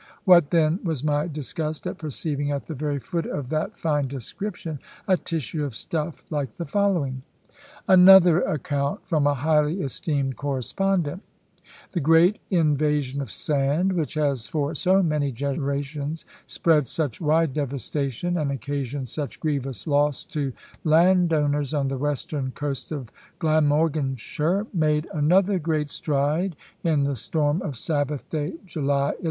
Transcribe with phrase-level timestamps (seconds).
[0.25, 4.79] What, then, was my disgust at perceiving, at the very foot of that fine description,
[5.07, 7.21] a tissue of stuff like the following!
[7.87, 11.21] "Another account [from a highly esteemed correspondent].
[11.91, 18.37] The great invasion of sand, which has for so many generations spread such wide devastation,
[18.39, 20.51] and occasioned such grievous loss to
[20.83, 27.77] landowners on the western coast of Glamorganshire, made another great stride in the storm of
[27.77, 29.19] Sabbath day, July 11.